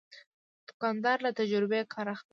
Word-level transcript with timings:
دوکاندار 0.67 1.17
له 1.25 1.31
تجربې 1.39 1.81
کار 1.93 2.07
اخلي. 2.13 2.29